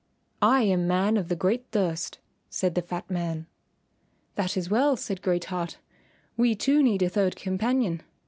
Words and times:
"I 0.41 0.63
am 0.63 0.87
Man 0.87 1.15
of 1.15 1.27
the 1.29 1.35
Great 1.35 1.67
Thirst," 1.69 2.17
said 2.49 2.73
the 2.73 2.81
fat 2.81 3.07
man. 3.07 3.45
"That 4.33 4.57
is 4.57 4.67
well," 4.67 4.97
said 4.97 5.21
Great 5.21 5.45
Heart, 5.45 5.77
"we 6.35 6.55
two 6.55 6.81
need 6.81 7.03
a 7.03 7.07
third 7.09 7.35
companion. 7.35 8.01